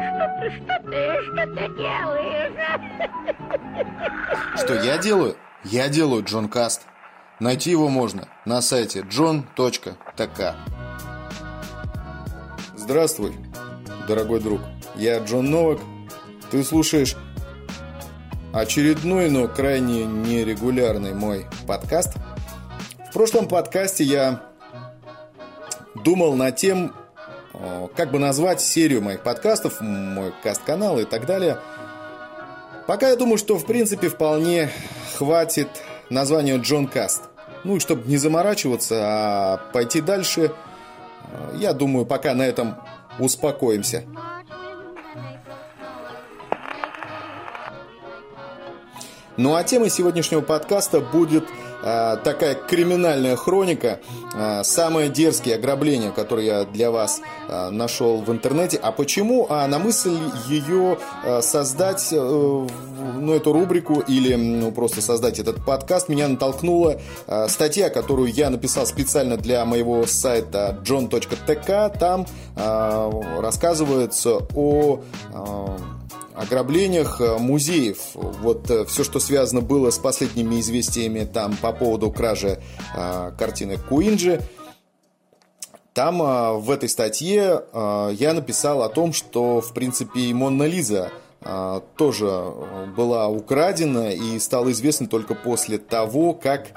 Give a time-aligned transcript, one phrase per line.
[0.00, 2.52] что ты, что ты, что ты, делаешь?
[4.56, 5.36] Что я делаю?
[5.64, 6.82] Я делаю Джон Каст.
[7.40, 10.54] Найти его можно на сайте john.tk.
[12.76, 13.34] Здравствуй,
[14.06, 14.60] дорогой друг.
[14.94, 15.80] Я Джон Новак.
[16.50, 17.16] Ты слушаешь
[18.52, 22.14] очередной, но крайне нерегулярный мой подкаст.
[23.08, 24.42] В прошлом подкасте я
[26.04, 26.92] думал над тем,
[27.96, 31.58] как бы назвать серию моих подкастов, мой каст-канал и так далее.
[32.86, 34.70] Пока я думаю, что в принципе вполне
[35.16, 35.68] хватит
[36.10, 37.22] названия Джон Каст.
[37.64, 40.52] Ну и чтобы не заморачиваться, а пойти дальше,
[41.54, 42.76] я думаю, пока на этом
[43.18, 44.04] успокоимся.
[49.36, 54.00] Ну а темой сегодняшнего подкаста будет э, такая криминальная хроника,
[54.34, 58.78] э, самые дерзкие ограбления, которые я для вас э, нашел в интернете.
[58.82, 59.46] А почему?
[59.50, 60.16] А на мысль
[60.48, 60.98] ее
[61.42, 67.00] создать, э, ну эту рубрику или ну, просто создать этот подкаст меня натолкнула
[67.48, 71.98] статья, которую я написал специально для моего сайта john.tk.
[71.98, 72.26] Там
[73.40, 75.00] рассказывается о
[76.34, 77.98] ограблениях э, музеев.
[78.14, 82.60] Вот э, все, что связано было с последними известиями там по поводу кражи
[82.94, 84.40] э, картины Куинджи.
[85.94, 90.64] Там э, в этой статье э, я написал о том, что в принципе и Монна
[90.64, 92.52] Лиза э, тоже
[92.96, 96.68] была украдена и стала известна только после того, как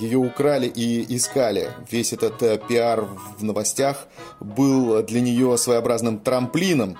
[0.00, 1.68] ее украли и искали.
[1.90, 3.06] Весь этот пиар
[3.38, 4.06] в новостях
[4.40, 6.96] был для нее своеобразным трамплином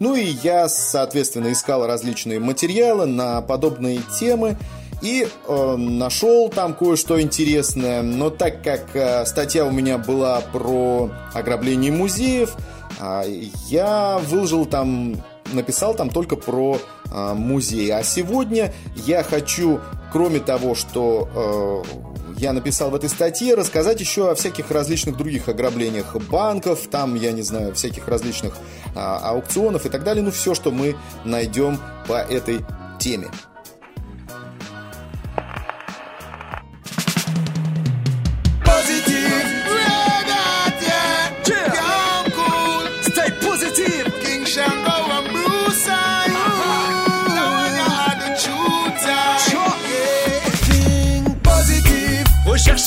[0.00, 4.56] ну и я, соответственно, искал различные материалы на подобные темы
[5.02, 8.02] и э, нашел там кое-что интересное.
[8.02, 12.56] Но так как э, статья у меня была про ограбление музеев,
[12.98, 13.24] э,
[13.68, 15.16] я выложил там,
[15.52, 16.78] написал там только про
[17.10, 17.92] э, музей.
[17.92, 18.72] А сегодня
[19.06, 19.80] я хочу,
[20.12, 22.09] кроме того, что э,
[22.40, 27.32] я написал в этой статье, рассказать еще о всяких различных других ограблениях банков, там, я
[27.32, 28.54] не знаю, всяких различных
[28.96, 30.24] а, аукционов и так далее.
[30.24, 32.64] Ну, все, что мы найдем по этой
[32.98, 33.28] теме.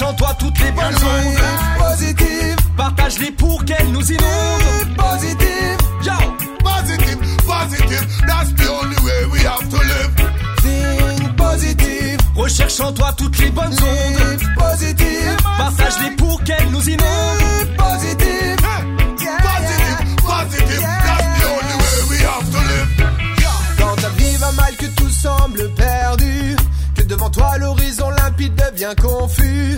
[0.04, 1.80] En toi toutes les bonnes ondes.
[1.80, 2.56] Positive.
[2.78, 4.96] Partage-les pour qu'elles nous inondent.
[4.98, 5.78] Positive.
[6.04, 6.12] Yo.
[6.64, 8.08] Positive, positive.
[8.28, 10.12] That's the only way we have to live.
[10.62, 12.18] Think positive.
[12.36, 14.42] Recherche en toi toutes les bonnes ondes.
[14.58, 15.38] Positive.
[15.58, 17.78] Partage-les pour qu'elles nous inondent.
[17.78, 18.58] Positive.
[19.22, 22.90] Yeah, Positive, positive That's the only way we have to live.
[23.78, 26.03] Quand ta vie va mal, que tout semble devant
[27.34, 29.76] toi l'horizon limpide devient confus.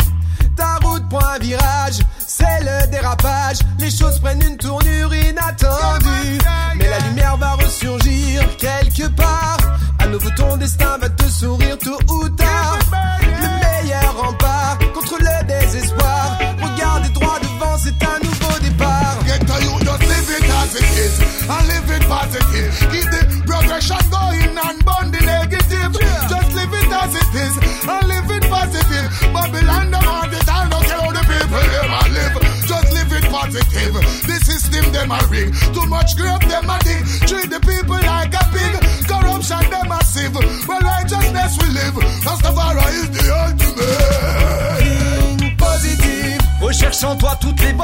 [0.56, 3.58] Ta route prend un virage, c'est le dérapage.
[3.80, 6.40] Les choses prennent une tournure inattendue.
[6.78, 9.58] Mais la lumière va ressurgir quelque part.
[10.00, 11.78] À nouveau, ton destin va te sourire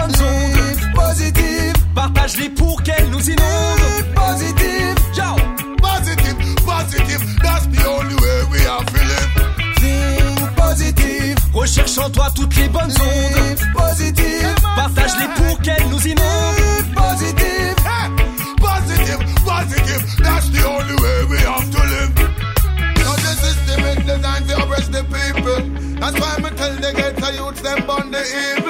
[0.01, 0.55] bonnes ondes.
[0.55, 4.13] Live positive, Partage-les pour qu'elles nous inondent.
[4.15, 4.95] Positive.
[5.15, 5.35] Yo
[5.77, 7.21] Positive, positive.
[7.43, 9.31] That's the only way we have to live
[9.79, 13.59] Think positive, Recherche en toi toutes les bonnes ondes.
[13.75, 16.95] Positive, Partage-les pour qu'elles nous inondent.
[16.95, 17.75] Positive.
[17.85, 18.09] Hey,
[18.57, 20.01] positive, positive.
[20.23, 22.13] That's the only way we have to live.
[22.97, 25.61] Now the system is designed to oppress the people.
[25.99, 28.60] That's why me tell the ghetto youths them burn the evil.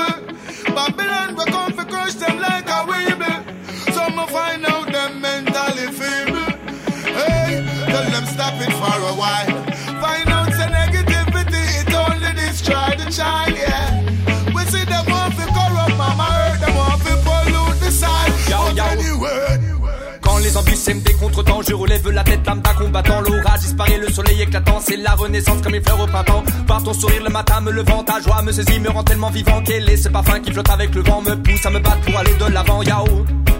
[20.81, 23.21] Sèment des contretemps, je relève la tête, l'âme d'un combattant.
[23.21, 26.43] L'orage disparaît, le soleil éclatant, c'est la renaissance comme les fleurs au printemps.
[26.65, 29.61] Par ton sourire le matin me levant, ta joie me saisit, me rend tellement vivant
[29.61, 32.17] qu'elle est ce parfum qui flotte avec le vent, me pousse à me battre pour
[32.17, 32.81] aller de l'avant?
[32.81, 33.05] Yao,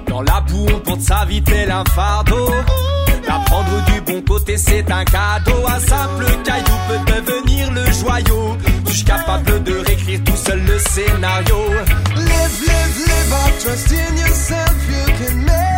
[0.07, 2.49] Dans la boue, on porte sa vie tel un fardeau.
[3.27, 5.63] D'apprendre du bon côté, c'est un cadeau.
[5.67, 8.57] Un simple caillou peut devenir le joyau.
[8.87, 11.57] Suis-je capable de réécrire tout seul le scénario?
[12.15, 15.70] Live, live, live up, trust in yourself, you can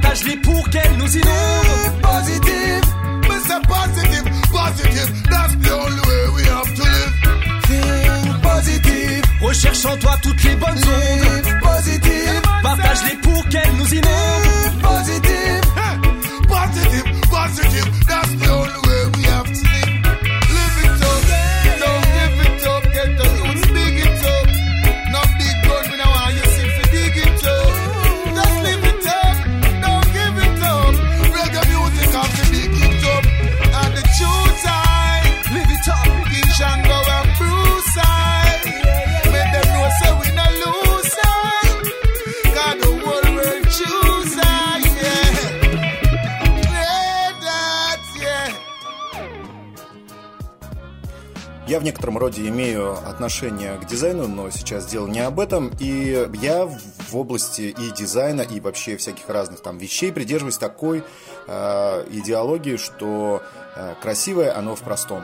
[0.00, 2.02] Partage-les pour qu'elles nous inondent.
[2.02, 2.82] positive,
[3.22, 3.60] Mr.
[3.66, 7.12] Positive, positive, that's the only way we have to live.
[7.66, 11.07] think positive, Recherche en toi toutes les bonnes ondes.
[52.08, 55.70] Некотором роде имею отношение к дизайну, но сейчас дело не об этом.
[55.78, 61.02] И я в области и дизайна, и вообще всяких разных там вещей придерживаюсь такой
[61.46, 63.42] э, идеологии, что
[63.76, 65.22] э, красивое оно в простом.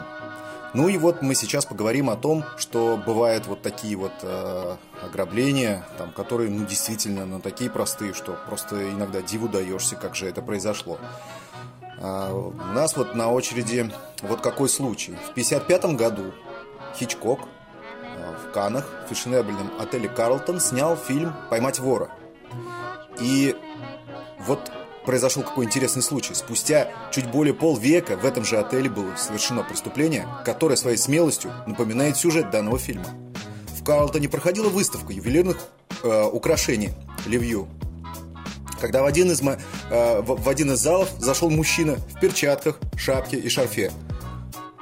[0.75, 5.87] Ну и вот мы сейчас поговорим о том, что бывают вот такие вот э, ограбления,
[5.97, 10.43] там, которые, ну, действительно, ну, такие простые, что просто иногда диву даешься, как же это
[10.43, 10.99] произошло.
[11.99, 13.91] А, У нас вот на очереди
[14.23, 15.13] вот какой случай.
[15.13, 16.33] В 1955 году
[16.97, 17.41] Хичкок
[18.03, 22.11] а, в Канах, в фешенебельном отеле «Карлтон» снял фильм «Поймать вора».
[23.21, 23.57] И
[24.41, 24.71] вот
[25.05, 26.35] произошел какой интересный случай.
[26.35, 32.17] Спустя чуть более полвека в этом же отеле было совершено преступление, которое своей смелостью напоминает
[32.17, 33.07] сюжет данного фильма.
[33.79, 35.59] В Карлтоне проходила выставка ювелирных
[36.03, 36.93] э, украшений
[37.27, 37.69] «Ливью»,
[38.81, 43.49] когда в один из, э, в один из залов зашел мужчина в перчатках, шапке и
[43.49, 43.91] шарфе.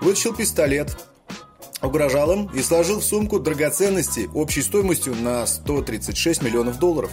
[0.01, 0.97] Вытащил пистолет,
[1.83, 7.11] угрожал им и сложил в сумку драгоценности общей стоимостью на 136 миллионов долларов.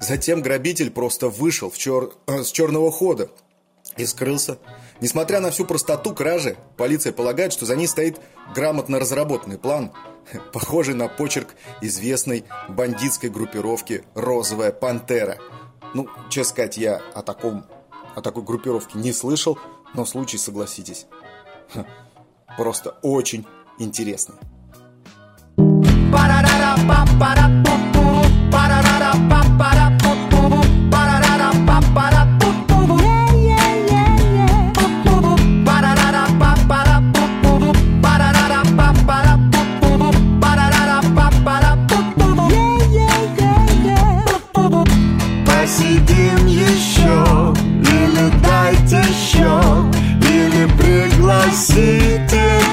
[0.00, 3.30] Затем грабитель просто вышел в чер- э, с черного хода
[3.96, 4.58] и скрылся.
[5.00, 8.20] Несмотря на всю простоту кражи, полиция полагает, что за ней стоит
[8.54, 9.92] грамотно разработанный план,
[10.52, 15.38] похожий на почерк известной бандитской группировки «Розовая пантера».
[15.94, 17.66] Ну, честно сказать, я о, таком,
[18.14, 19.58] о такой группировке не слышал,
[19.94, 21.06] но случай, согласитесь,
[22.58, 23.46] просто очень
[23.78, 24.36] интересный.
[45.44, 47.52] Посидим еще,
[47.82, 52.65] или дайте счет, или пригласите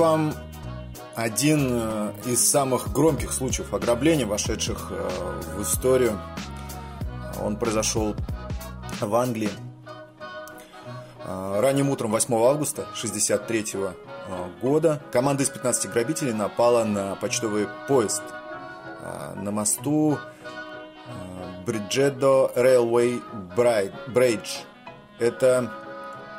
[0.00, 0.32] вам
[1.14, 6.18] один э, из самых громких случаев ограбления, вошедших э, в историю.
[7.42, 8.16] Он произошел
[8.98, 9.50] в Англии.
[11.22, 13.90] Э, ранним утром 8 августа 1963
[14.62, 18.22] года команда из 15 грабителей напала на почтовый поезд
[19.34, 20.18] на мосту
[21.66, 23.20] Бриджедо Railway
[23.56, 24.60] Bridge.
[25.18, 25.70] Это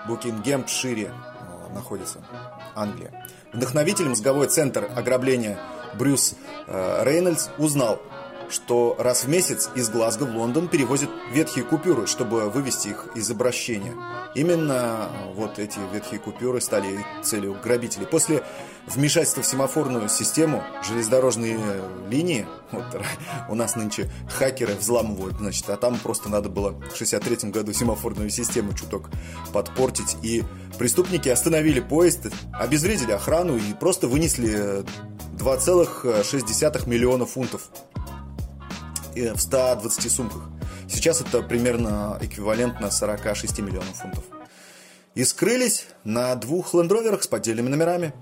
[0.07, 1.11] Букингемшире
[1.73, 2.19] находится,
[2.75, 3.20] Англия.
[3.53, 5.59] Вдохновитель мозговой центр ограбления
[5.97, 6.35] Брюс
[6.67, 8.01] э, Рейнольдс узнал,
[8.49, 13.29] что раз в месяц из Глазго в Лондон перевозят ветхие купюры, чтобы вывести их из
[13.29, 13.93] обращения.
[14.35, 18.05] Именно вот эти ветхие купюры стали целью грабителей.
[18.05, 18.43] После
[18.87, 21.59] вмешательства в семафорную систему железнодорожные
[22.09, 22.85] линии, вот
[23.49, 28.29] у нас нынче хакеры взламывают, значит, а там просто надо было в 63 году семафорную
[28.29, 29.09] систему чуток
[29.53, 30.43] подпортить, и
[30.77, 34.83] преступники остановили поезд, обезвредили охрану и просто вынесли
[35.37, 37.69] 2,6 миллиона фунтов
[39.15, 40.43] в 120 сумках.
[40.87, 44.23] Сейчас это примерно эквивалентно 46 миллионов фунтов.
[45.15, 48.13] И скрылись на двух лендроверах с поддельными номерами.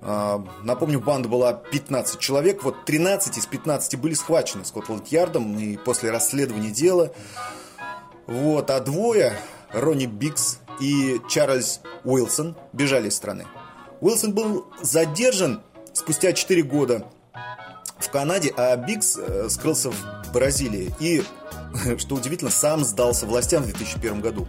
[0.00, 6.10] А, напомню, банда была 15 человек, вот 13 из 15 были схвачены Скотланд-Ярдом и после
[6.10, 7.12] расследования дела.
[8.26, 9.34] Вот, а двое,
[9.72, 13.46] Ронни Бикс и Чарльз Уилсон, бежали из страны.
[14.00, 15.62] Уилсон был задержан
[15.92, 17.06] спустя 4 года
[17.98, 20.94] в Канаде, а Бикс э, скрылся в Бразилии.
[21.00, 21.24] И,
[21.98, 24.46] что удивительно, сам сдался властям в 2001 году.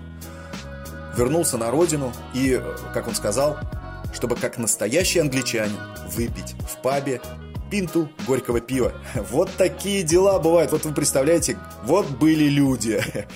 [1.18, 3.58] Вернулся на родину и, э, как он сказал,
[4.14, 5.78] чтобы как настоящий англичанин
[6.16, 7.22] выпить в пабе
[7.70, 8.94] пинту горького пива.
[9.32, 10.72] Вот такие дела бывают.
[10.72, 13.02] Вот вы представляете, вот были люди.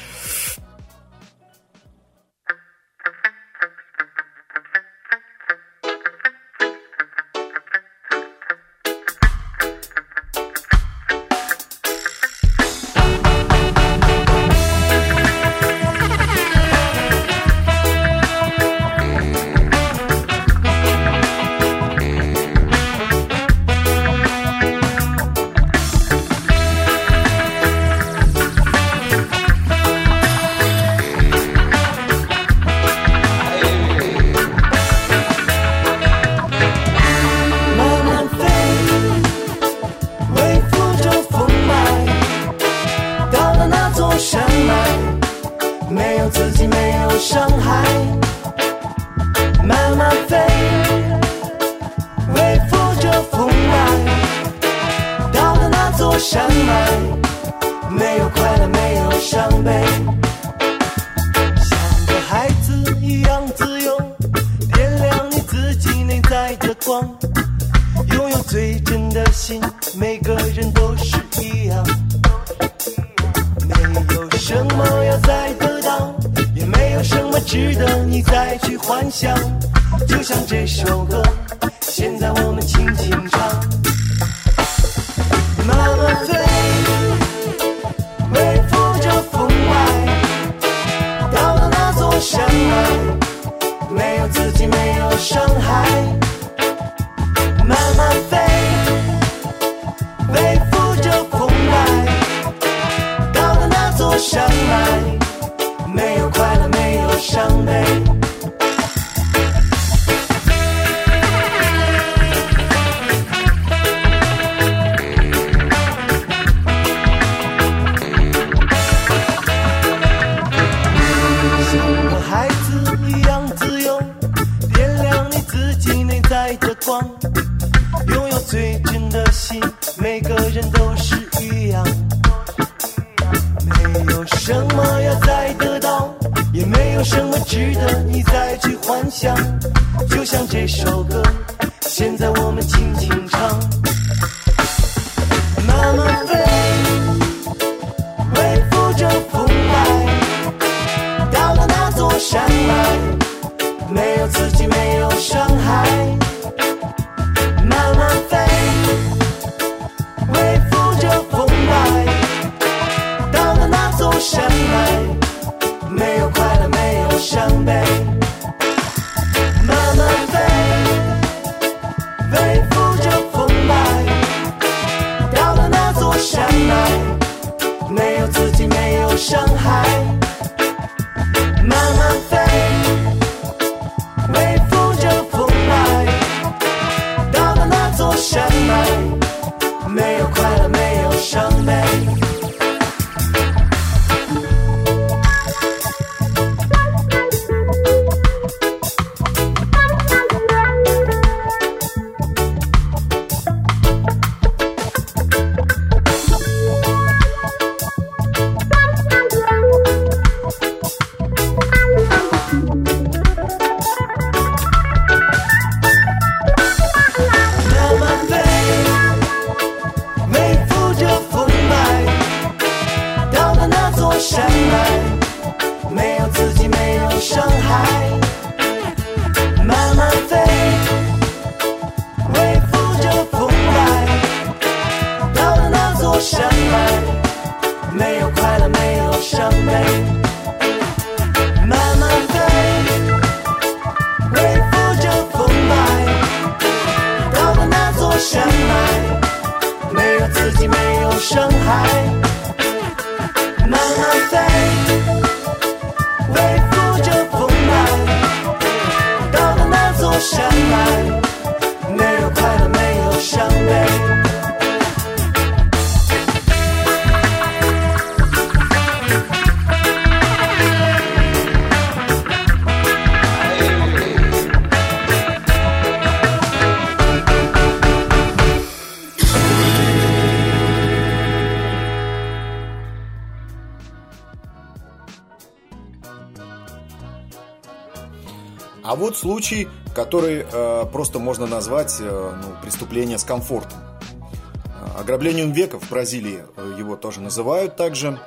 [289.23, 293.79] случай, который э, просто можно назвать э, ну, преступление с комфортом.
[293.79, 298.19] Э, Ограблением века в Бразилии э, его тоже называют также.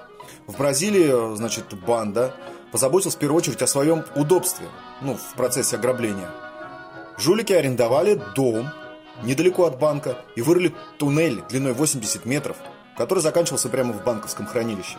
[0.47, 2.33] В Бразилии, э, значит, банда
[2.73, 4.69] позаботилась в первую очередь о своем удобстве,
[5.03, 6.31] ну, в процессе ограбления.
[7.19, 8.71] Жулики арендовали дом
[9.23, 12.57] недалеко от банка и вырыли туннель длиной 80 метров,
[12.97, 14.97] который заканчивался прямо в банковском хранилище.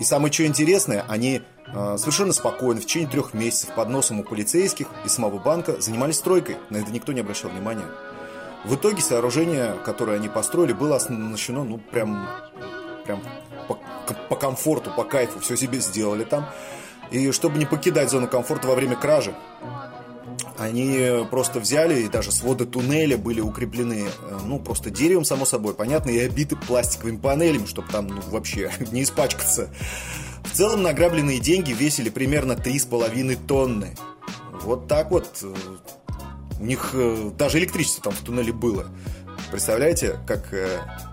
[0.00, 4.24] И самое что интересное, они э, совершенно спокойно в течение трех месяцев под носом у
[4.24, 6.56] полицейских и самого банка занимались стройкой.
[6.70, 7.84] На это никто не обращал внимания.
[8.64, 12.26] В итоге сооружение, которое они построили, было оснащено, ну, прям,
[13.04, 13.22] прям
[13.68, 13.78] по,
[14.30, 15.38] по комфорту, по кайфу.
[15.40, 16.48] Все себе сделали там.
[17.10, 19.34] И чтобы не покидать зону комфорта во время кражи,
[20.60, 25.74] они просто взяли, и даже своды туннеля были укреплены, э, ну, просто деревом, само собой,
[25.74, 29.70] понятно, и обиты пластиковыми панелями, чтобы там, ну, вообще не испачкаться.
[30.44, 33.94] В целом награбленные деньги весили примерно 3,5 тонны.
[34.62, 35.38] Вот так вот.
[35.42, 35.54] э,
[36.60, 38.86] У них э, даже электричество там в туннеле было.
[39.50, 40.52] Представляете, как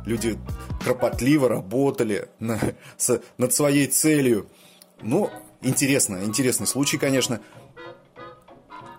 [0.05, 0.37] люди
[0.83, 2.59] кропотливо работали на-
[2.97, 4.47] с- над своей целью.
[5.01, 5.29] Ну,
[5.61, 7.39] интересно, интересный случай, конечно.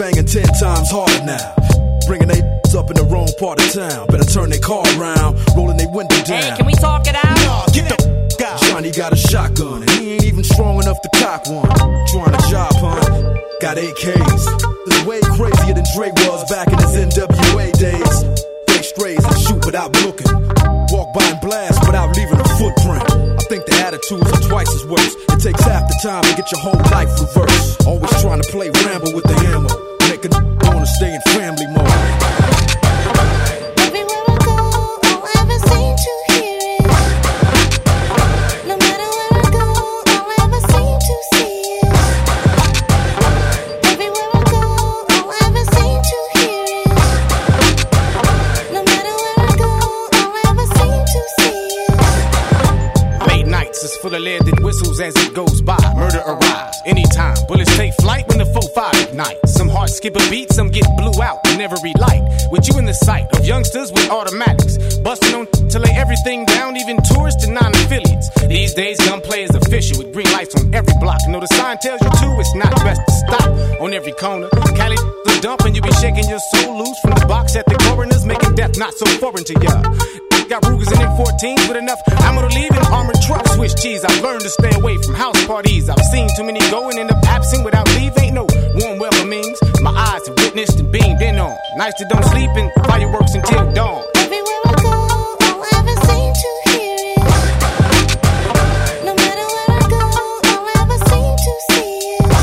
[0.00, 1.52] banging ten times harder now.
[2.08, 2.40] Bringing they
[2.72, 4.06] up in the wrong part of town.
[4.08, 6.40] Better turn their car around, rolling their window down.
[6.40, 7.36] Hey, can we talk it out?
[7.44, 8.00] Nah, get the
[8.40, 8.60] out.
[8.62, 11.68] Johnny got a shotgun, and he ain't even strong enough to cock one.
[12.08, 13.04] Trying to job hunt,
[13.60, 14.44] got AKs.
[14.86, 18.49] This is way crazier than Dre was back in his NWA days.
[18.90, 20.26] Strays and shoot without looking.
[20.90, 23.04] Walk by and blast without leaving a footprint.
[23.38, 25.14] I think the attitudes are twice as worse.
[25.30, 27.86] It takes half the time to get your whole life reversed.
[27.86, 29.70] Always trying to play Rambo with the hammer.
[30.10, 32.59] Make a n- wanna stay in family mode.
[60.00, 62.24] Skip a beat, some get blew out in every light.
[62.50, 64.78] With you in the sight of youngsters with automatics.
[65.04, 68.30] Busting on to lay everything down, even tourists and non-affiliates.
[68.48, 71.20] These days, gunplay is official with green lights on every block.
[71.28, 73.48] Know the sign tells you to, it's not best to stop
[73.80, 74.48] on every corner.
[74.74, 77.76] Cali the dump and you be shaking your soul loose from the box at the
[77.84, 79.84] coroners, making death not so foreign to ya.
[80.50, 83.54] Got Rugers and M14s with enough ammo to leave in armored trucks.
[83.54, 85.88] Swiss cheese, I've learned to stay away from house parties.
[85.88, 88.10] I've seen too many go and end up absent without leave.
[88.18, 88.49] Ain't no
[88.80, 89.58] warm welcomings.
[89.80, 91.56] My eyes have witnessed and beamed in on.
[91.76, 94.04] Nights that don't sleep and fireworks until dawn.
[94.16, 97.32] Everywhere I go, all I ever seem to hear is.
[99.04, 100.00] No matter where I go,
[100.50, 102.40] all I ever seem to see is.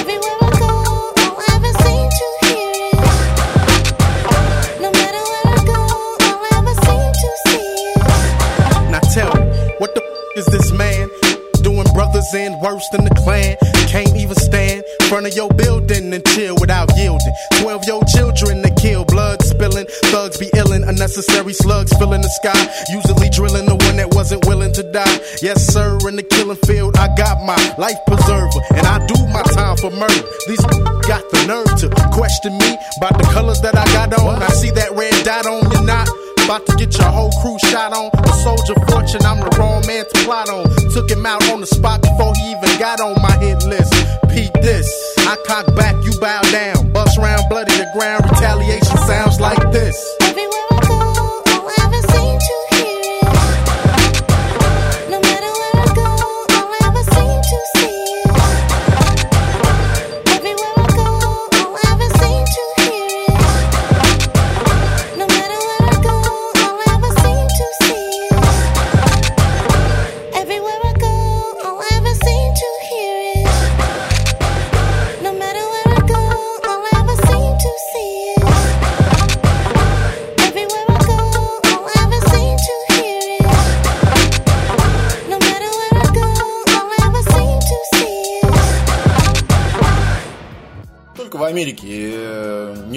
[0.00, 3.16] Everywhere I go, all I ever seem to hear is.
[4.80, 5.80] No matter where I go,
[6.26, 8.90] all I ever seem to see is.
[8.90, 9.44] Now tell me,
[9.78, 11.08] what the f- is this man
[11.62, 11.86] doing?
[11.94, 13.56] Brothers in worse than the clan.
[13.90, 17.34] Can't even stand in front of your building and chill without yielding.
[17.58, 19.86] Twelve year old children that kill, blood spilling.
[20.14, 22.54] Thugs be illin', unnecessary slugs filling the sky.
[22.94, 25.18] Usually drilling the one that wasn't willing to die.
[25.42, 28.62] Yes, sir, in the killing field, I got my life preserver.
[28.78, 30.22] And I do my time for murder.
[30.46, 30.62] These
[31.10, 34.40] got the nerve to question me about the colors that I got on.
[34.40, 36.06] I see that red dot on your knot.
[36.50, 38.10] About to get your whole crew shot on.
[38.24, 40.66] A soldier fortune, I'm the wrong man to plot on.
[40.90, 43.94] Took him out on the spot before he even got on my hit list.
[44.34, 44.90] Pete this.
[45.18, 46.90] I cock back, you bow down.
[46.90, 48.24] Bust round, bloody the ground.
[48.24, 49.94] Retaliation sounds like this.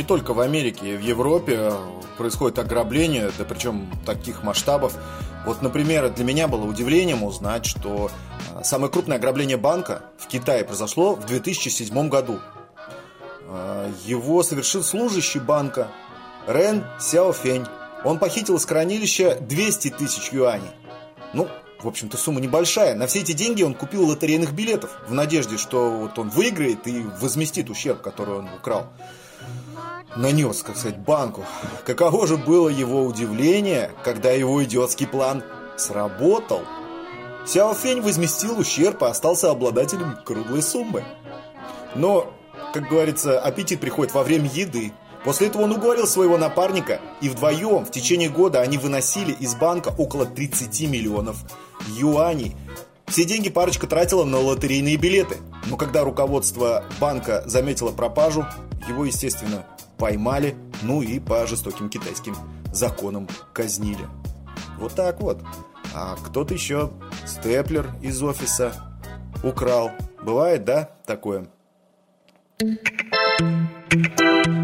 [0.03, 1.71] Не только в Америке, в Европе
[2.17, 4.93] происходит ограбление, да причем таких масштабов.
[5.45, 8.11] Вот, например, для меня было удивлением узнать, что
[8.53, 12.41] э, самое крупное ограбление банка в Китае произошло в 2007 году.
[13.47, 15.87] Э, Его совершил служащий банка
[16.47, 17.65] Рен Сяофень.
[18.03, 20.71] Он похитил из хранилища 200 тысяч юаней.
[21.33, 21.47] Ну,
[21.81, 22.93] в общем-то, сумма небольшая.
[22.95, 27.05] На все эти деньги он купил лотерейных билетов в надежде, что вот он выиграет и
[27.21, 28.89] возместит ущерб, который он украл.
[30.15, 31.43] Нанес, как сказать, банку.
[31.85, 35.43] Каково же было его удивление, когда его идиотский план
[35.77, 36.61] сработал.
[37.45, 41.03] Сяофень возместил ущерб и остался обладателем круглой суммы.
[41.95, 42.31] Но,
[42.73, 44.93] как говорится, аппетит приходит во время еды.
[45.23, 49.93] После этого он уговорил своего напарника, и вдвоем в течение года они выносили из банка
[49.97, 51.37] около 30 миллионов
[51.87, 52.55] юаней.
[53.07, 55.37] Все деньги парочка тратила на лотерейные билеты.
[55.67, 58.45] Но когда руководство банка заметило пропажу,
[58.87, 59.65] его, естественно,
[59.97, 62.35] поймали, ну и по жестоким китайским
[62.71, 64.05] законам казнили.
[64.77, 65.41] Вот так вот.
[65.95, 66.91] А кто-то еще
[67.25, 68.73] степлер из офиса
[69.43, 69.91] украл.
[70.23, 71.47] Бывает, да, такое?
[73.93, 74.62] I'm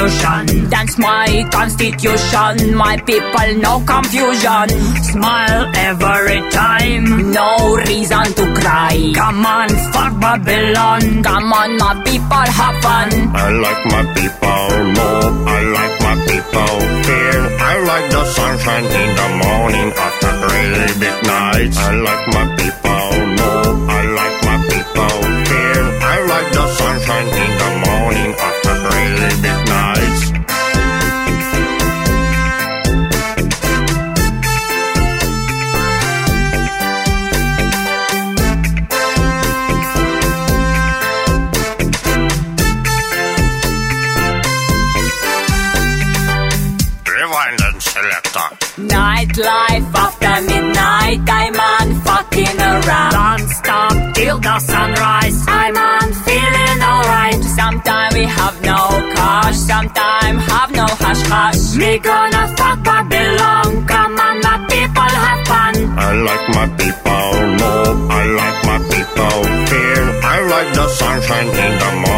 [0.00, 0.70] illusion.
[0.70, 2.74] Dance my constitution.
[2.74, 4.68] My people, no confusion.
[5.10, 9.12] Smile every time, no reason to cry.
[9.14, 11.22] Come on, fuck Babylon.
[11.22, 13.08] Come on, my people, have fun.
[13.34, 15.10] I like my people, no,
[15.46, 17.42] I like my people here.
[17.70, 21.76] I like the sunshine in the morning after really big nights.
[21.78, 22.99] I like my people,
[58.20, 58.80] we have no
[59.16, 61.74] cash, sometime have no hash hash.
[61.80, 63.68] Me gonna fuck Babylon.
[63.86, 65.74] Come on, my people have fun.
[66.06, 67.30] I like my people,
[67.62, 67.74] no,
[68.20, 69.38] I like my people
[69.72, 70.06] here.
[70.34, 72.09] I like the sunshine in the morning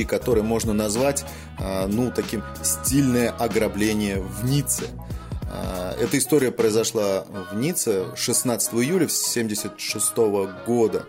[0.00, 1.24] случай, который можно назвать,
[1.58, 4.84] а, ну, таким стильное ограбление в Ницце.
[5.52, 11.04] А, Эта история произошла в Ницце 16 июля 1976 года.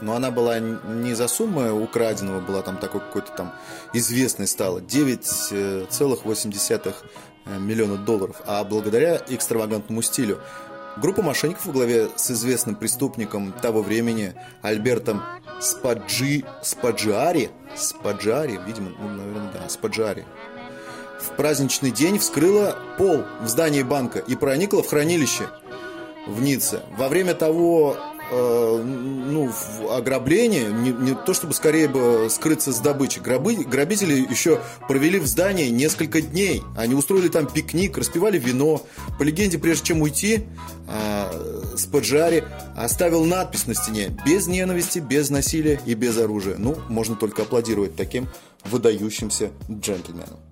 [0.00, 3.52] Но она была не за сумму украденного, была там такой какой-то там
[3.94, 6.94] известной стала, 9,8
[7.58, 10.38] миллиона долларов, а благодаря экстравагантному стилю.
[11.00, 15.22] Группа мошенников во главе с известным преступником того времени Альбертом
[15.58, 16.44] Спаджи...
[16.62, 20.26] Спаджиари, Спаджиари, видимо, ну, наверное, да, Спаджиари,
[21.18, 25.48] в праздничный день вскрыла пол в здании банка и проникла в хранилище
[26.26, 26.82] в Ницце.
[26.98, 27.96] Во время того
[28.30, 29.50] э, ну,
[29.90, 35.26] ограбления, не, не то чтобы скорее бы скрыться с добычей, гробы, грабители еще провели в
[35.26, 36.62] здании несколько дней.
[36.76, 38.82] Они устроили там пикник, распивали вино.
[39.18, 40.44] По легенде, прежде чем уйти,
[40.88, 42.44] э, Спаджари
[42.76, 46.56] оставил надпись на стене «Без ненависти, без насилия и без оружия».
[46.58, 48.28] Ну, можно только аплодировать таким
[48.64, 50.49] выдающимся джентльменам.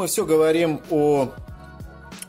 [0.00, 1.28] Мы все говорим о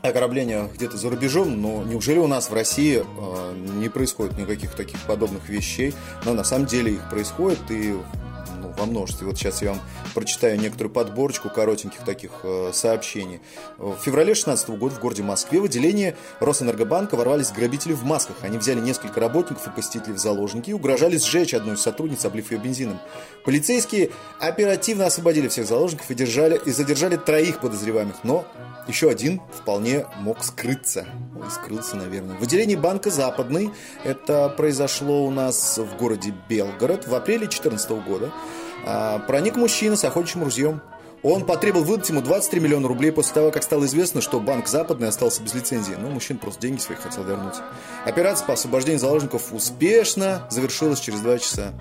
[0.02, 5.00] ограблениях где-то за рубежом, но неужели у нас в России э, не происходит никаких таких
[5.06, 5.94] подобных вещей?
[6.26, 7.96] Но на самом деле их происходит и
[8.60, 9.26] ну, во множестве.
[9.26, 9.80] Вот сейчас я вам
[10.14, 13.40] прочитаю некоторую подборочку коротеньких таких э, сообщений.
[13.78, 18.36] В феврале 2016 года в городе Москве в отделение Росэнергобанка ворвались грабители в масках.
[18.42, 22.50] Они взяли несколько работников и посетителей в заложники и угрожали сжечь одну из сотрудниц, облив
[22.50, 22.98] ее бензином.
[23.44, 28.44] Полицейские оперативно освободили всех заложников и, держали, и задержали троих подозреваемых, но
[28.88, 31.06] еще один вполне мог скрыться.
[31.40, 32.36] Ой, скрылся, наверное.
[32.36, 33.70] В отделении банка «Западный»
[34.04, 38.32] это произошло у нас в городе Белгород в апреле 2014 года.
[38.84, 40.80] А, Проник мужчина с охотничьим ружьем.
[41.22, 45.08] Он потребовал выдать ему 23 миллиона рублей после того, как стало известно, что банк «Западный»
[45.08, 45.94] остался без лицензии.
[45.96, 47.54] Но мужчина просто деньги свои хотел вернуть.
[48.04, 51.74] Операция по освобождению заложников успешно завершилась через два часа.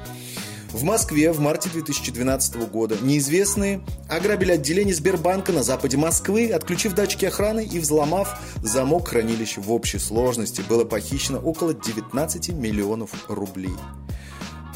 [0.72, 7.26] В Москве в марте 2012 года неизвестные ограбили отделение Сбербанка на западе Москвы, отключив датчики
[7.26, 9.60] охраны и взломав замок хранилища.
[9.60, 13.76] В общей сложности было похищено около 19 миллионов рублей.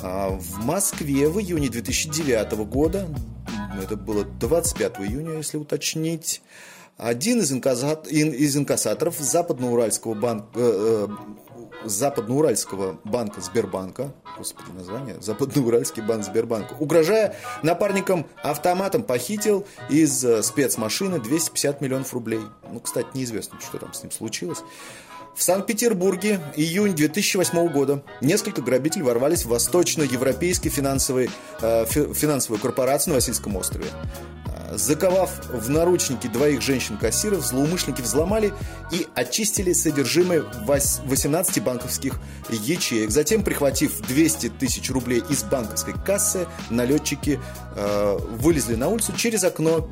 [0.03, 3.07] А В Москве в июне 2009 года
[3.81, 6.41] это было 25 июня, если уточнить,
[6.97, 15.17] один из, инказат- ин- из инкассаторов западноуральского банка, э, э, западноуральского банка Сбербанка, господи, название,
[15.21, 22.41] западноуральский банк Сбербанка, угрожая напарникам автоматом, похитил из э, спецмашины 250 миллионов рублей.
[22.71, 24.59] Ну, кстати, неизвестно, что там с ним случилось.
[25.35, 31.29] В Санкт-Петербурге июнь 2008 года несколько грабителей ворвались в восточноевропейский финансовый,
[31.61, 33.87] э, фи- финансовую корпорацию на Васильском острове.
[34.47, 38.53] Э, Заковав в наручники двоих женщин-кассиров, злоумышленники взломали
[38.91, 42.19] и очистили содержимое вось- 18 банковских
[42.49, 43.11] ячеек.
[43.11, 47.39] Затем, прихватив 200 тысяч рублей из банковской кассы, налетчики
[47.75, 49.89] э, вылезли на улицу через окно,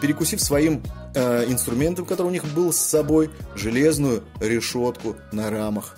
[0.00, 0.82] перекусив своим
[1.14, 5.96] э, инструментом, который у них был с собой, железную решетку на рамах.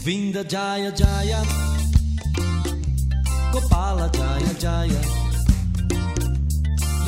[0.00, 1.42] Govinda Jaya Jaya
[3.52, 5.19] Gopala Jaya Jaya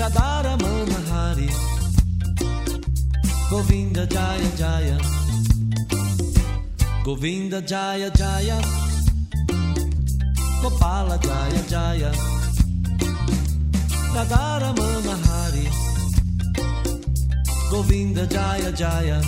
[0.03, 1.49] Radhara Manahari
[3.49, 4.99] Govinda Jaya Jaya.
[7.05, 8.59] Govinda Jaya Jaya.
[10.61, 12.11] Gopala Jaya Jaya.
[14.17, 15.67] Radhara Manahari
[17.71, 19.23] Govinda Jaya Jaya.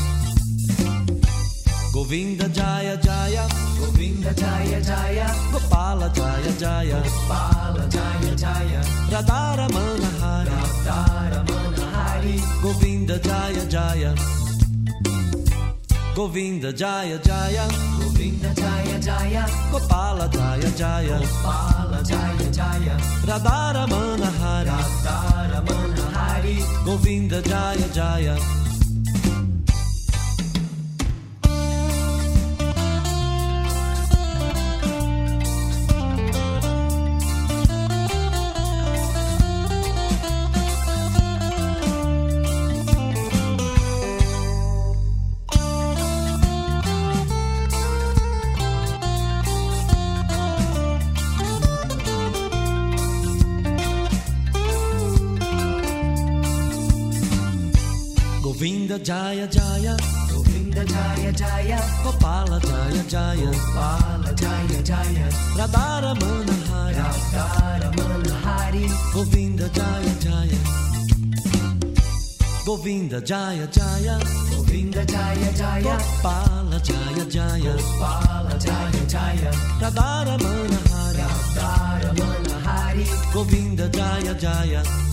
[1.92, 3.46] Govinda Jaya Jaya.
[3.78, 5.28] Govinda Jaya Jaya
[5.74, 10.54] Gopala Jaya Jaya Gopala Jaya Jaya Radhara Manahari
[10.86, 14.14] Radhara Manahari Govinda Jaya Jaya
[16.14, 17.66] Govinda Jaya Jaya
[17.98, 22.94] Govinda Jaya Jaya Gopala Jaya Jaya Gopala Jaya Jaya
[23.26, 28.63] Radhara Manahari Radhara Manahari Govinda Jaya Jaya
[59.04, 59.94] Jaya Jaya,
[60.32, 65.28] Govinda Jaya Jaya, Gopala Jaya Jaya, Gopala Jaya Jaya,
[65.58, 67.92] Radhara Manohari, Radhara
[69.12, 70.58] Govinda Jaya Jaya,
[72.64, 74.18] Govinda Jaya Jaya,
[74.56, 79.50] Govinda Jaya Jaya, Gopala Jaya Jaya, Gopala Jaya Jaya,
[79.82, 81.26] Radhara Manohari,
[81.58, 85.03] Radhara Govinda jaya, jaya.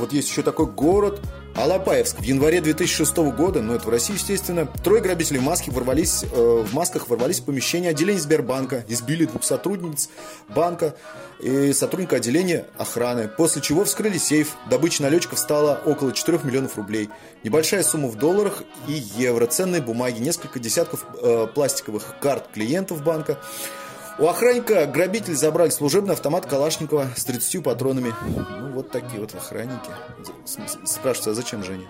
[0.00, 1.20] Вот есть еще такой город
[1.54, 2.20] Алапаевск.
[2.20, 6.64] В январе 2006 года, ну это в России, естественно, трое грабителей в маске ворвались, э,
[6.66, 10.08] в масках ворвались в помещение отделения Сбербанка, избили двух сотрудниц
[10.48, 10.94] банка
[11.38, 14.56] и сотрудника отделения охраны, после чего вскрыли сейф.
[14.70, 17.10] Добыча налетчиков стала около 4 миллионов рублей.
[17.44, 23.38] Небольшая сумма в долларах и евро, ценные бумаги, несколько десятков э, пластиковых карт клиентов банка.
[24.20, 28.12] У охранника грабитель забрали служебный автомат Калашникова с 30 патронами.
[28.26, 29.90] Ну, вот такие вот охранники.
[30.84, 31.86] Спрашивается, а зачем же они?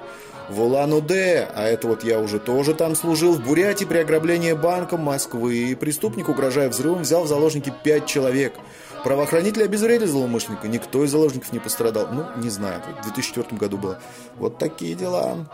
[0.49, 4.97] В Улан-Удэ, а это вот я уже тоже там служил, в Бурятии при ограблении банка
[4.97, 5.76] Москвы.
[5.78, 8.55] Преступник, угрожая взрывом, взял в заложники 5 человек.
[9.03, 12.11] Правоохранители обезвредили злоумышленника, никто из заложников не пострадал.
[12.12, 13.99] Ну, не знаю, в 2004 году было.
[14.37, 15.49] Вот такие дела.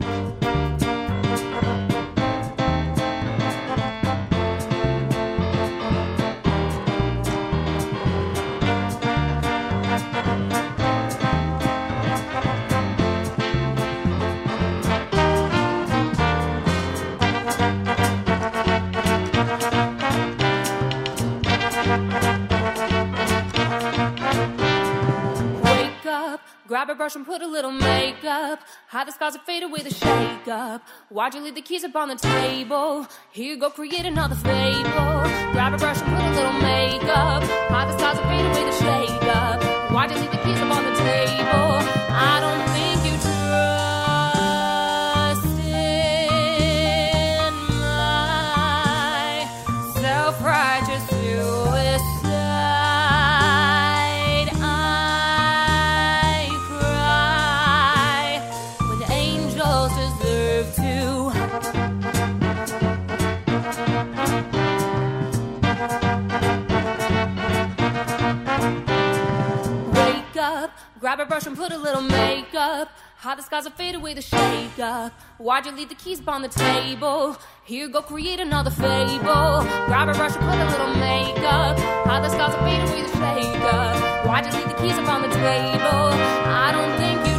[0.00, 0.41] Wake
[26.72, 28.58] grab a brush and put a little makeup.
[28.88, 30.80] Hide the scars and fade away the shake up.
[31.10, 33.06] Why'd you leave the keys up on the table?
[33.30, 35.20] Here you go, create another fable.
[35.52, 37.42] Grab a brush and put a little makeup.
[37.68, 39.62] Hide the scars and fade away the shake up.
[39.92, 41.72] Why'd you leave the keys up on the table?
[42.08, 42.71] I don't
[71.16, 72.88] brush and put a little makeup.
[73.16, 75.12] How the skies will fade away the shake up.
[75.38, 77.36] Why'd you leave the keys upon the table?
[77.64, 79.62] Here, go create another fable.
[79.86, 81.78] Grab a brush and put a little makeup.
[82.06, 84.26] How the skies will fade away the shake up.
[84.26, 86.08] Why'd you leave the keys upon the table?
[86.64, 87.31] I don't think you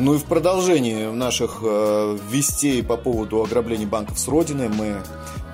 [0.00, 5.02] Ну и в продолжении наших э, вестей по поводу ограблений банков с Родины мы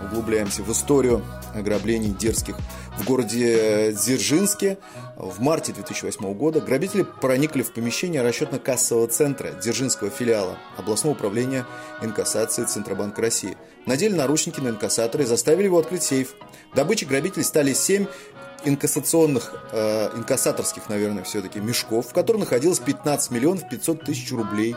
[0.09, 1.21] углубляемся в историю
[1.53, 2.57] ограблений дерзких.
[2.97, 4.79] В городе Дзержинске
[5.17, 11.67] в марте 2008 года грабители проникли в помещение расчетно-кассового центра Дзержинского филиала областного управления
[12.01, 13.57] инкассации Центробанка России.
[13.85, 16.37] Надели наручники на инкассатора и заставили его открыть сейф.
[16.73, 18.07] Добычей грабителей стали 7
[18.65, 24.77] инкассационных, э, инкассаторских, наверное, все-таки мешков, в которых находилось 15 миллионов 500 тысяч рублей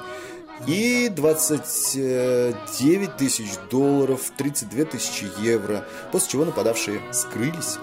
[0.68, 7.78] и 29 тысяч долларов, 32 тысячи евро, после чего нападавшие скрылись.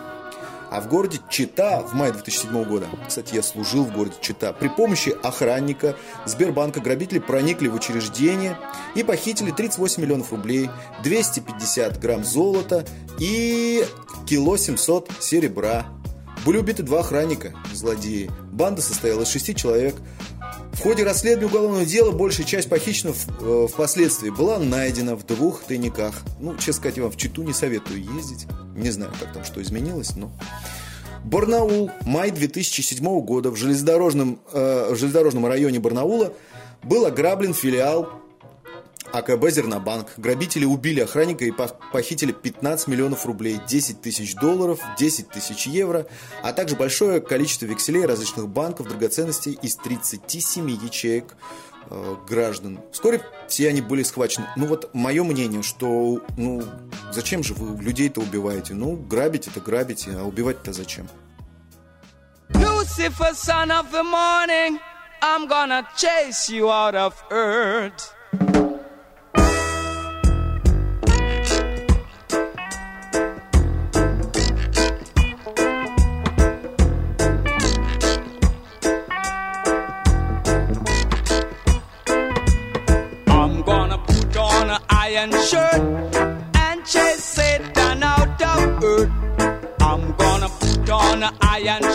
[0.70, 4.68] А в городе Чита в мае 2007 года, кстати, я служил в городе Чита, при
[4.68, 8.58] помощи охранника Сбербанка грабители проникли в учреждение
[8.94, 10.68] и похитили 38 миллионов рублей,
[11.02, 12.84] 250 грамм золота
[13.18, 13.84] и
[14.26, 15.86] кило 700 серебра.
[16.44, 18.30] Были убиты два охранника, злодеи.
[18.52, 19.96] Банда состояла из шести человек.
[20.76, 26.14] В ходе расследования уголовного дела большая часть похищенных э, впоследствии была найдена в двух тайниках.
[26.38, 28.46] Ну, честно сказать, я вам в Читу не советую ездить.
[28.76, 30.30] Не знаю, как там что изменилось, но...
[31.24, 36.34] Барнаул, май 2007 года в железнодорожном, э, железнодорожном районе Барнаула
[36.82, 38.10] был ограблен филиал
[39.12, 40.14] АКБ «Зернобанк».
[40.16, 46.06] Грабители убили охранника и пох- похитили 15 миллионов рублей, 10 тысяч долларов, 10 тысяч евро,
[46.42, 51.36] а также большое количество векселей различных банков, драгоценностей из 37 ячеек
[51.90, 52.80] э, граждан.
[52.92, 54.46] Вскоре все они были схвачены.
[54.56, 56.62] Ну вот мое мнение, что ну
[57.12, 58.74] зачем же вы людей-то убиваете?
[58.74, 61.08] Ну грабить это грабите, а убивать-то зачем?
[62.50, 64.78] Lucifer, son of the morning,
[65.22, 68.12] I'm gonna chase you out of earth.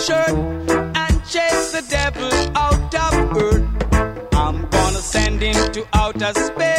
[0.02, 4.34] Shirt and chase the devil out of earth.
[4.34, 6.71] I'm gonna send him to outer space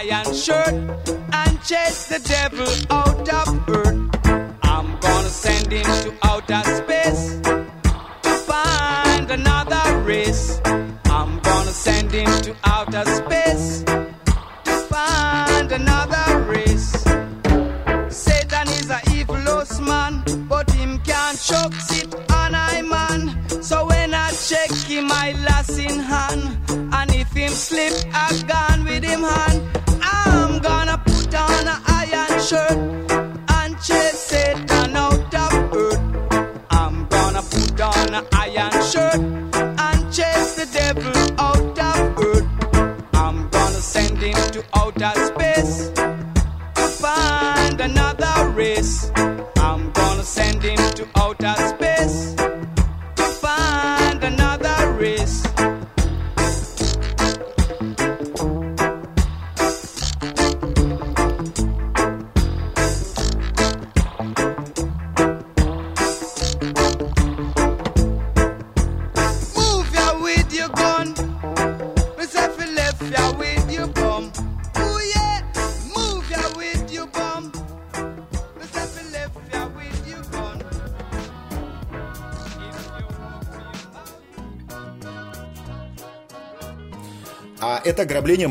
[0.00, 0.68] on an iron shirt
[1.32, 2.66] and chase the devil.
[2.90, 3.09] Out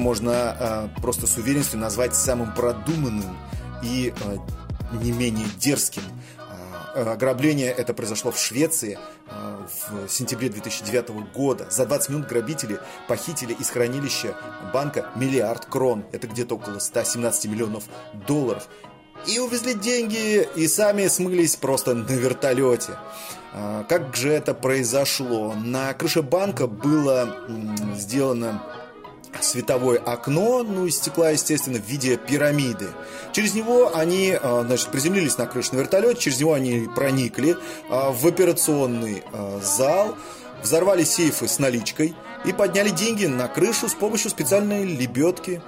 [0.09, 3.37] можно э, просто с уверенностью назвать самым продуманным
[3.83, 4.37] и э,
[5.03, 6.01] не менее дерзким.
[6.95, 8.97] Э, Ограбление это произошло в Швеции
[9.27, 11.67] э, в сентябре 2009 года.
[11.69, 14.35] За 20 минут грабители похитили из хранилища
[14.73, 16.03] банка миллиард крон.
[16.11, 17.83] Это где-то около 117 миллионов
[18.27, 18.67] долларов.
[19.27, 22.93] И увезли деньги, и сами смылись просто на вертолете.
[23.53, 25.53] А, Как же это произошло?
[25.53, 27.35] На крыше банка было
[27.95, 28.63] сделано
[29.41, 32.87] световое окно, ну, из стекла, естественно, в виде пирамиды.
[33.31, 37.55] Через него они, а, значит, приземлились на крышу на вертолете, через него они проникли
[37.89, 40.15] а, в операционный а, зал,
[40.63, 42.15] взорвали сейфы с наличкой
[42.45, 45.61] и подняли деньги на крышу с помощью специальной лебедки.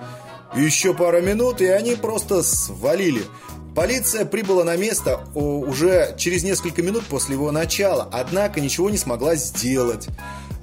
[0.56, 3.24] Еще пара минут, и они просто свалили.
[3.74, 9.36] Полиция прибыла на место уже через несколько минут после его начала, однако ничего не смогла
[9.36, 10.10] сделать.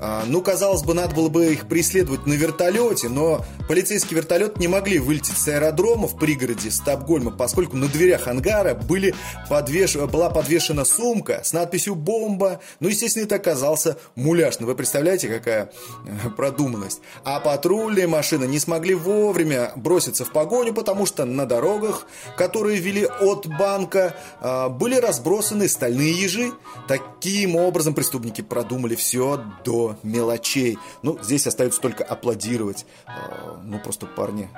[0.00, 4.68] А, Ну, казалось бы, надо было бы их преследовать на вертолете, но полицейский вертолет не
[4.68, 9.14] могли вылететь с аэродрома в пригороде Стокгольма, поскольку на дверях ангара были
[9.48, 9.96] подвеш...
[9.96, 12.60] была подвешена сумка с надписью «Бомба».
[12.80, 14.60] Ну, естественно, это оказался муляж.
[14.60, 15.72] Ну, вы представляете, какая
[16.06, 17.00] э, продуманность.
[17.24, 23.04] А патрульные машины не смогли вовремя броситься в погоню, потому что на дорогах, которые вели
[23.06, 26.52] от банка, а, были разбросаны стальные ежи.
[26.86, 30.78] Таким образом преступники продумали все до мелочей.
[31.02, 32.86] Ну, здесь остается только аплодировать.
[33.06, 34.48] А, Ну, просто парни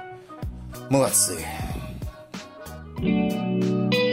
[0.90, 1.38] молодцы.
[2.98, 4.09] На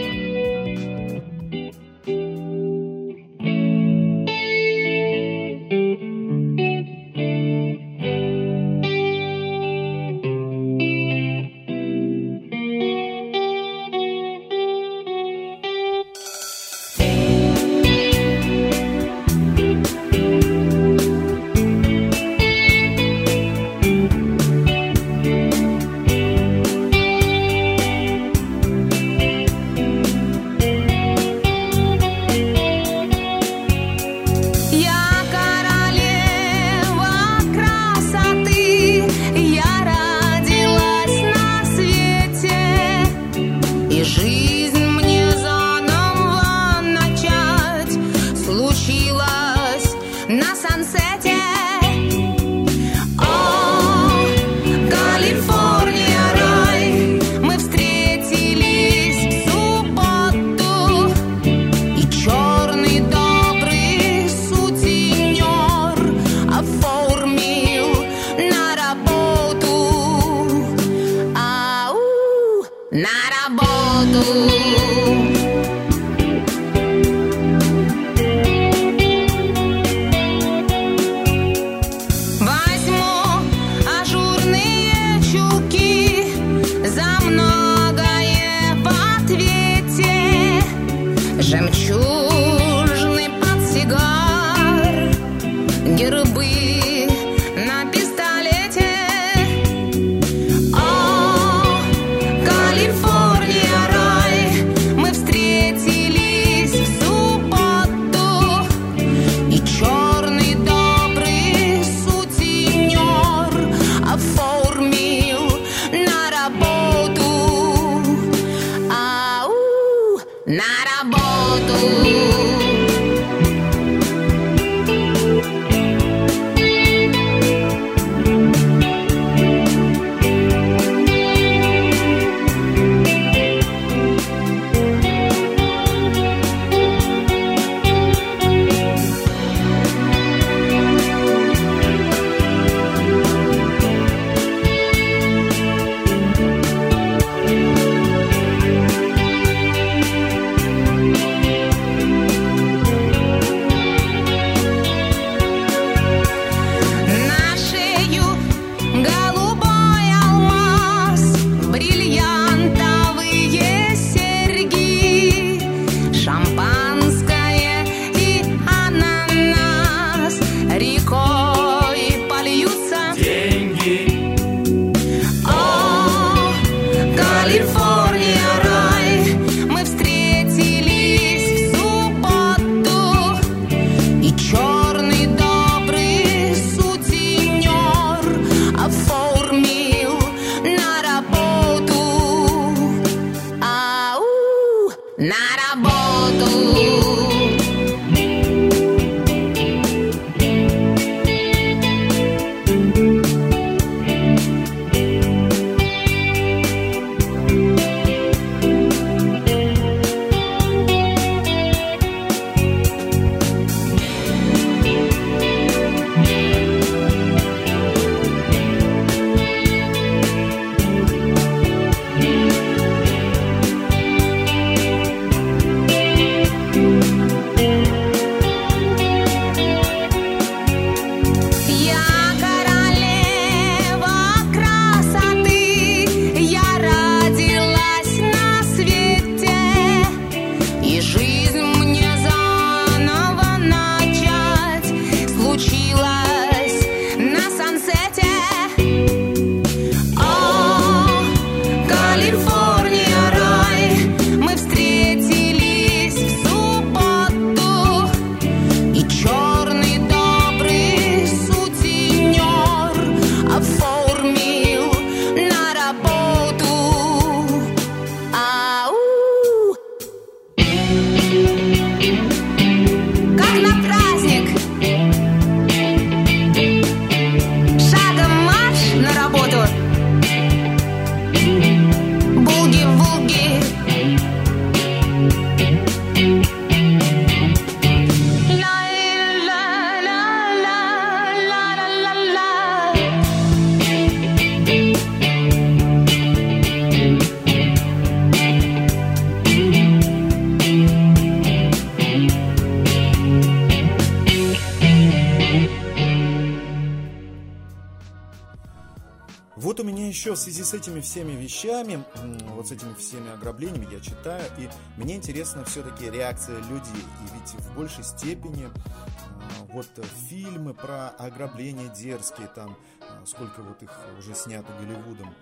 [310.97, 312.03] этими всеми вещами,
[312.49, 317.03] вот с этими всеми ограблениями я читаю, и мне интересна все-таки реакция людей.
[317.21, 319.87] И ведь в большей степени а, вот
[320.29, 325.33] фильмы про ограбления дерзкие, там а, сколько вот их уже снято Голливудом,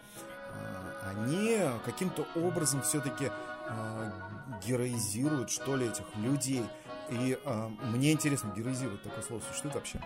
[0.52, 3.32] а, они каким-то образом все-таки
[4.64, 6.64] героизируют, что ли, этих людей.
[7.10, 7.38] И
[7.82, 10.00] мне интересно, героизирует такое слово существует вообще?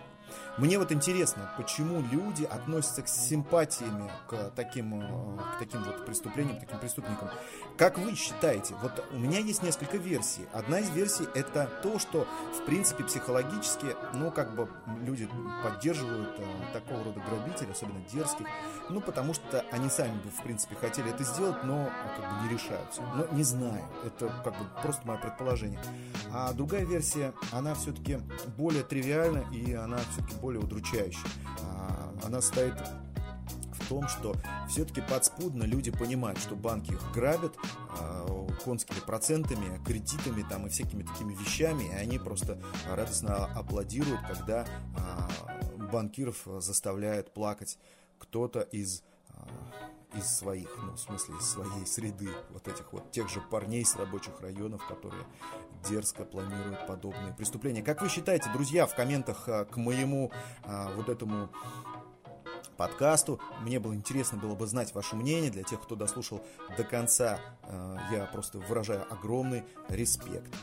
[0.60, 6.58] Мне вот интересно, почему люди относятся с симпатиями к таким, э, к таким вот преступлениям,
[6.58, 7.30] к таким преступникам.
[7.78, 8.76] Как вы считаете?
[8.82, 10.42] Вот у меня есть несколько версий.
[10.52, 12.28] Одна из версий это то, что
[12.60, 14.68] в принципе психологически, ну как бы
[15.02, 15.30] люди
[15.64, 18.46] поддерживают э, такого рода грабителей, особенно дерзких,
[18.90, 22.54] ну потому что они сами бы в принципе хотели это сделать, но как бы не
[22.54, 23.02] решаются.
[23.16, 25.80] Но не знаю, это как бы просто мое предположение.
[26.34, 28.20] А другая версия, она все-таки
[28.58, 31.30] более тривиальна и она все-таки более удручающая.
[31.62, 32.76] А, Она стоит
[33.74, 34.36] в том, что
[34.68, 37.56] все-таки подспудно люди понимают, что банки их грабят
[37.90, 44.66] а, конскими процентами, кредитами там и всякими такими вещами, и они просто радостно аплодируют, когда
[44.98, 45.30] а,
[45.92, 47.78] банкиров заставляет плакать
[48.20, 49.04] кто-то из
[50.16, 53.96] из своих, ну, в смысле, из своей среды, вот этих вот тех же парней с
[53.96, 55.24] рабочих районов, которые
[55.88, 57.82] дерзко планируют подобные преступления.
[57.84, 60.32] Как вы считаете, друзья, в комментах а, к моему
[60.64, 61.50] а, вот этому
[62.78, 63.42] подкасту.
[63.62, 65.52] Мне было интересно было бы знать ваше мнение.
[65.52, 66.42] Для тех, кто дослушал
[66.78, 70.56] до конца, э, я просто выражаю огромный респект.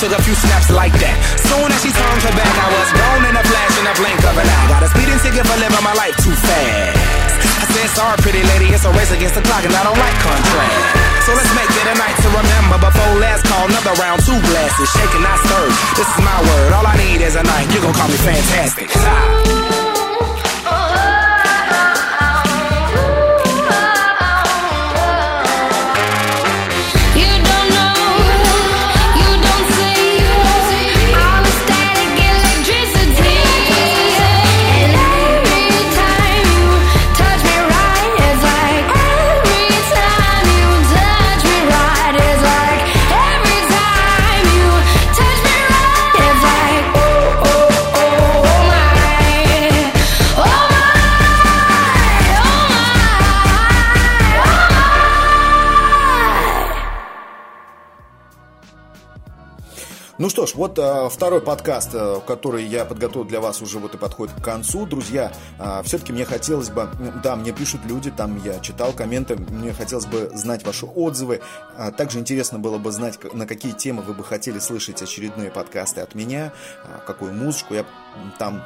[0.00, 1.12] Took a few snaps like that.
[1.44, 4.16] Soon as she turned her back, I was gone in a flash in a blink
[4.24, 4.66] of an eye.
[4.72, 6.96] Got a speeding ticket for living my life too fast.
[7.60, 10.16] I said, sorry, pretty lady, it's a race against the clock, and I don't like
[10.24, 11.28] contrast.
[11.28, 12.80] So let's make it a night to remember.
[12.80, 15.74] Before last call, another round, two glasses, shaking, not stirred.
[16.00, 17.68] This is my word, all I need is a night.
[17.68, 18.88] You gon' call me fantastic.
[60.60, 64.44] Вот а, второй подкаст, а, который я подготовил для вас, уже вот и подходит к
[64.44, 64.84] концу.
[64.84, 65.32] Друзья,
[65.84, 66.86] все-таки мне хотелось бы,
[67.22, 71.40] да, мне пишут люди, там я читал комменты, мне хотелось бы знать ваши отзывы.
[71.78, 76.02] А, также интересно было бы знать, на какие темы вы бы хотели слышать очередные подкасты
[76.02, 76.52] от меня,
[76.84, 77.86] а, какую музычку я
[78.38, 78.62] там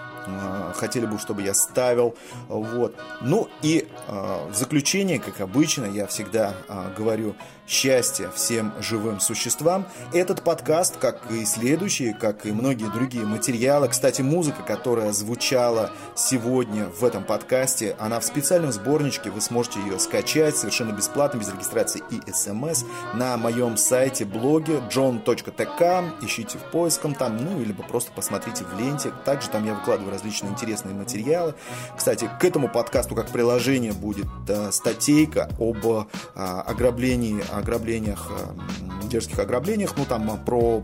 [0.74, 2.14] хотели бы, чтобы я ставил.
[2.48, 2.94] Вот.
[3.20, 7.34] Ну и а, в заключение, как обычно, я всегда а, говорю
[7.66, 9.86] счастья всем живым существам.
[10.12, 16.86] Этот подкаст, как и следующие, как и многие другие материалы, кстати, музыка, которая звучала сегодня
[16.86, 22.02] в этом подкасте, она в специальном сборничке, вы сможете ее скачать совершенно бесплатно, без регистрации
[22.10, 28.64] и смс на моем сайте, блоге john.tk, ищите в поиском там, ну, или просто посмотрите
[28.64, 29.12] в ленте.
[29.24, 31.54] Также там я выкладываю различные интересные материалы.
[31.96, 36.04] Кстати, к этому подкасту как приложение будет э, статейка об э,
[36.34, 40.82] ограблении, ограблениях, э, дерзких ограблениях, ну, там про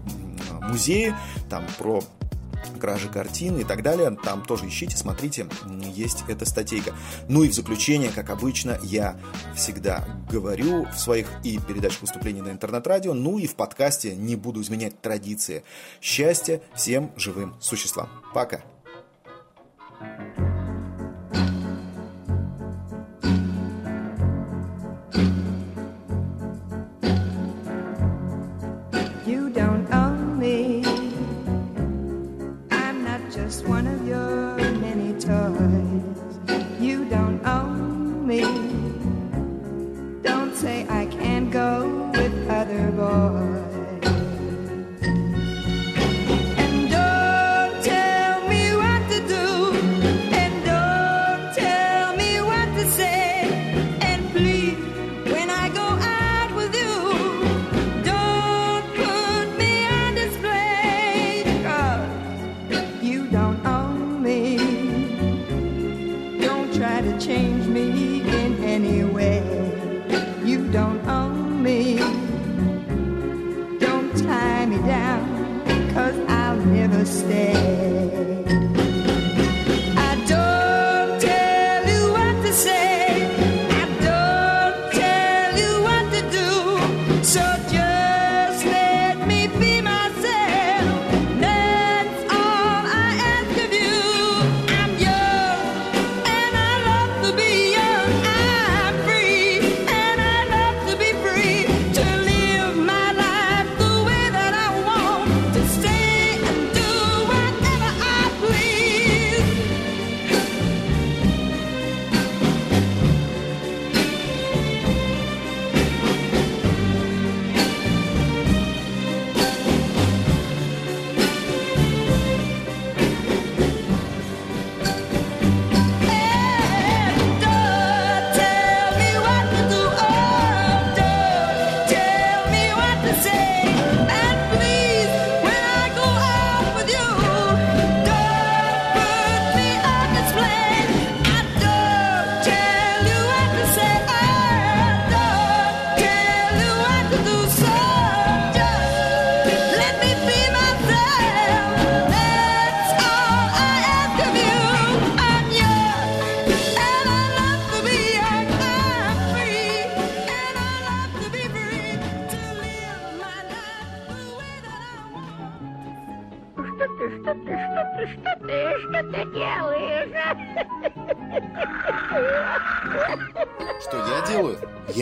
[0.61, 1.15] музеи,
[1.49, 2.03] там про
[2.81, 4.17] кражи картин и так далее.
[4.23, 5.47] Там тоже ищите, смотрите,
[5.95, 6.95] есть эта статейка.
[7.29, 9.17] Ну и в заключение, как обычно, я
[9.55, 14.63] всегда говорю в своих и передачах выступлений на интернет-радио, ну и в подкасте не буду
[14.63, 15.63] изменять традиции.
[16.01, 18.09] Счастья всем живым существам.
[18.35, 18.63] Пока.
[20.01, 20.30] Thank you.
[77.11, 77.60] Stay.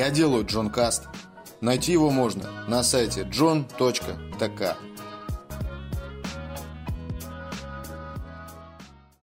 [0.09, 1.03] Я делаю Джон Каст.
[1.61, 4.75] Найти его можно на сайте john.tk.